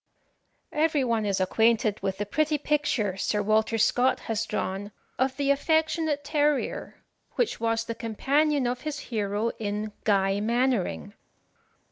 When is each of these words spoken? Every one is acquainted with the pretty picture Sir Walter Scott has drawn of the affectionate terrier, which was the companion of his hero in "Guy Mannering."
Every 0.73 1.03
one 1.03 1.27
is 1.27 1.39
acquainted 1.39 1.99
with 2.01 2.17
the 2.17 2.25
pretty 2.25 2.57
picture 2.57 3.17
Sir 3.17 3.43
Walter 3.43 3.77
Scott 3.77 4.21
has 4.21 4.47
drawn 4.47 4.91
of 5.19 5.37
the 5.37 5.51
affectionate 5.51 6.23
terrier, 6.23 7.03
which 7.33 7.59
was 7.59 7.83
the 7.85 7.93
companion 7.93 8.65
of 8.65 8.81
his 8.81 8.97
hero 9.13 9.49
in 9.59 9.91
"Guy 10.03 10.39
Mannering." 10.39 11.13